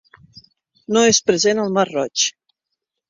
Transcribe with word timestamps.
No 0.97 1.03
és 1.09 1.19
present 1.27 1.61
al 1.65 1.77
mar 1.77 1.87
Roig. 1.93 2.25